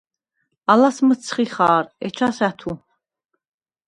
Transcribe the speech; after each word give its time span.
ალას 0.71 0.97
მჷცხი 1.07 1.45
ხა̄რ, 1.53 1.85
ეჩას– 2.07 2.37
ა̈თუ. 2.47 2.71